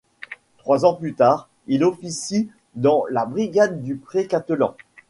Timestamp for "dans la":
2.73-3.27